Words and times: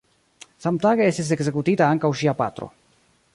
Samtage 0.65 1.05
estis 1.09 1.29
ekzekutita 1.37 1.91
ankaŭ 1.97 2.11
ŝia 2.23 2.35
patro. 2.41 2.71